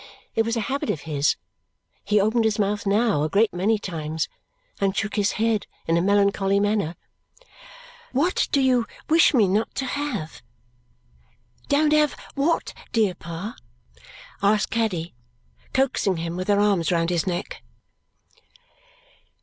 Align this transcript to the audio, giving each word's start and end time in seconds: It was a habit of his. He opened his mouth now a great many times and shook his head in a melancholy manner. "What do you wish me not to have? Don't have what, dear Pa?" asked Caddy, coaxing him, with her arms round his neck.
It 0.33 0.41
was 0.45 0.57
a 0.57 0.61
habit 0.61 0.89
of 0.89 1.01
his. 1.01 1.35
He 2.03 2.19
opened 2.19 2.43
his 2.43 2.57
mouth 2.57 2.87
now 2.87 3.21
a 3.21 3.29
great 3.29 3.53
many 3.53 3.77
times 3.77 4.27
and 4.79 4.97
shook 4.97 5.13
his 5.15 5.33
head 5.33 5.67
in 5.85 5.95
a 5.95 6.01
melancholy 6.01 6.59
manner. 6.59 6.95
"What 8.11 8.47
do 8.51 8.61
you 8.61 8.87
wish 9.09 9.35
me 9.35 9.47
not 9.47 9.75
to 9.75 9.85
have? 9.85 10.41
Don't 11.67 11.93
have 11.93 12.15
what, 12.33 12.73
dear 12.91 13.13
Pa?" 13.13 13.55
asked 14.41 14.71
Caddy, 14.71 15.13
coaxing 15.71 16.17
him, 16.17 16.35
with 16.35 16.47
her 16.47 16.59
arms 16.59 16.91
round 16.91 17.11
his 17.11 17.27
neck. 17.27 17.61